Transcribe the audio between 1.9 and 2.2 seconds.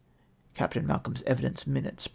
pp.